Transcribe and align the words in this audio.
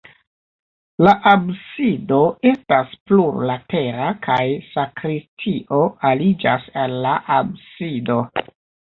La 1.07 1.11
absido 1.31 2.21
estas 2.51 2.95
plurlatera 3.09 4.07
kaj 4.27 4.45
sakristio 4.69 5.81
aliĝas 6.13 6.65
al 6.85 6.97
la 7.05 7.13
absido. 7.37 8.17